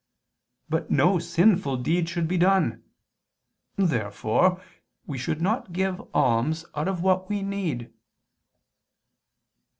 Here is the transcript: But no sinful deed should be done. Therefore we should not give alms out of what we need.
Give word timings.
But 0.67 0.89
no 0.89 1.19
sinful 1.19 1.77
deed 1.77 2.09
should 2.09 2.27
be 2.27 2.39
done. 2.39 2.81
Therefore 3.75 4.59
we 5.05 5.19
should 5.19 5.43
not 5.43 5.73
give 5.73 6.01
alms 6.11 6.65
out 6.73 6.87
of 6.87 7.03
what 7.03 7.29
we 7.29 7.43
need. 7.43 7.93